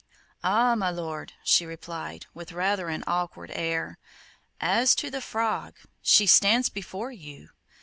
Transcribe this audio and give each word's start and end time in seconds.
'Ah, 0.43 0.73
my 0.73 0.89
lord,' 0.89 1.33
she 1.43 1.63
replied, 1.63 2.25
with 2.33 2.51
rather 2.53 2.87
an 2.89 3.03
awkward 3.05 3.51
air, 3.53 3.99
'as 4.59 4.95
to 4.95 5.11
the 5.11 5.21
Frog, 5.21 5.75
she 6.01 6.25
stands 6.25 6.69
before 6.69 7.11
you. 7.11 7.49